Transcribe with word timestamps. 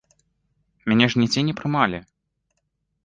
Мяне 0.91 1.05
ж 1.15 1.23
нідзе 1.23 1.41
не 1.49 1.53
прымалі! 1.63 1.99